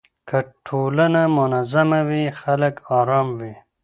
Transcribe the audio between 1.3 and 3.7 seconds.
منظمه وي خلګ آرام وي.